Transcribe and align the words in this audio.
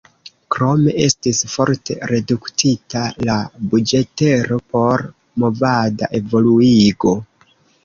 Krome 0.53 0.93
estis 1.07 1.41
forte 1.55 1.97
reduktita 2.11 3.03
la 3.29 3.37
buĝetero 3.75 4.59
por 4.75 5.07
"movada 5.47 6.13
evoluigo". 6.25 7.17